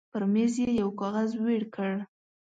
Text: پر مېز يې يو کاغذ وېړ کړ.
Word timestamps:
پر 0.11 0.23
مېز 0.33 0.53
يې 0.61 0.69
يو 0.81 0.89
کاغذ 0.99 1.29
وېړ 1.43 1.63
کړ. 1.75 1.91